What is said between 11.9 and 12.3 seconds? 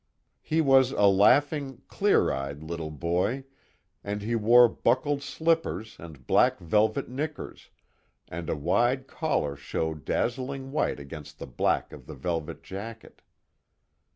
of the